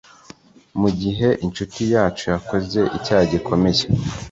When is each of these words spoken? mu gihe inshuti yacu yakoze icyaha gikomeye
mu 0.79 0.89
gihe 1.01 1.27
inshuti 1.45 1.81
yacu 1.93 2.23
yakoze 2.33 2.79
icyaha 2.97 3.23
gikomeye 3.33 3.83